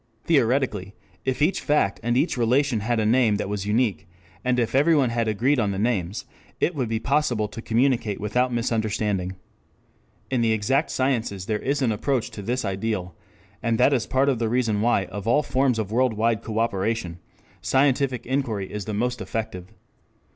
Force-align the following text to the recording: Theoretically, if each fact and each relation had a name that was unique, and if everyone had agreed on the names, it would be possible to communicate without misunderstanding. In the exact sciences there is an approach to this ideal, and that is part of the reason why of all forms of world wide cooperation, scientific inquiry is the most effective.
Theoretically, 0.23 0.95
if 1.25 1.43
each 1.43 1.61
fact 1.61 1.99
and 2.01 2.17
each 2.17 2.35
relation 2.35 2.79
had 2.79 2.99
a 2.99 3.05
name 3.05 3.35
that 3.35 3.49
was 3.49 3.67
unique, 3.67 4.07
and 4.43 4.57
if 4.57 4.73
everyone 4.73 5.11
had 5.11 5.27
agreed 5.27 5.59
on 5.59 5.69
the 5.69 5.77
names, 5.77 6.25
it 6.59 6.73
would 6.73 6.89
be 6.89 6.97
possible 6.99 7.47
to 7.49 7.61
communicate 7.61 8.19
without 8.19 8.51
misunderstanding. 8.51 9.35
In 10.31 10.41
the 10.41 10.53
exact 10.53 10.89
sciences 10.89 11.45
there 11.45 11.59
is 11.59 11.83
an 11.83 11.91
approach 11.91 12.31
to 12.31 12.41
this 12.41 12.65
ideal, 12.65 13.13
and 13.61 13.77
that 13.79 13.93
is 13.93 14.07
part 14.07 14.27
of 14.27 14.39
the 14.39 14.49
reason 14.49 14.81
why 14.81 15.05
of 15.05 15.27
all 15.27 15.43
forms 15.43 15.77
of 15.77 15.91
world 15.91 16.15
wide 16.15 16.41
cooperation, 16.41 17.19
scientific 17.61 18.25
inquiry 18.25 18.71
is 18.73 18.85
the 18.85 18.95
most 18.95 19.21
effective. 19.21 19.67